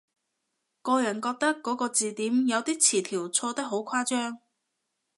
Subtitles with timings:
[0.81, 4.39] 個人覺得嗰個字典有啲詞條錯得好誇張